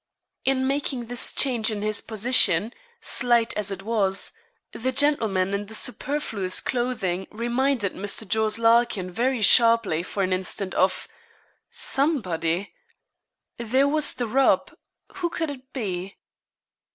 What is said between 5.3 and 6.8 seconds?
in the superfluous